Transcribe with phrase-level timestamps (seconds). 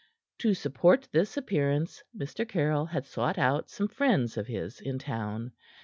[0.39, 2.43] To support this appearance, Mr.
[2.49, 5.51] Caryll had sought out some friends of his in town.